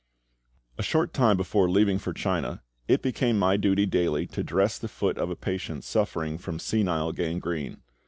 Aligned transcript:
A 0.79 0.81
short 0.81 1.13
time 1.13 1.37
before 1.37 1.69
leaving 1.69 1.99
for 1.99 2.11
China, 2.11 2.63
it 2.87 3.03
became 3.03 3.37
my 3.37 3.55
duty 3.55 3.85
daily 3.85 4.25
to 4.29 4.41
dress 4.43 4.79
the 4.79 4.87
foot 4.87 5.19
of 5.19 5.29
a 5.29 5.35
patient 5.35 5.83
suffering 5.83 6.39
from 6.39 6.57
senile 6.57 7.11
gangrene. 7.11 7.83